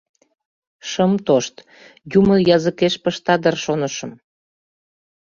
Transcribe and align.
Шым 0.89 1.11
тошт, 1.25 1.55
юмо 2.17 2.35
языкеш 2.55 2.93
пышта 3.03 3.35
дыр, 3.41 3.55
шонышым. 3.63 4.11